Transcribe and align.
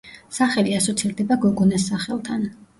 სახელი 0.37 0.73
ასოცირდება 0.77 1.39
გოგონას 1.45 1.89
სახელთან. 1.93 2.53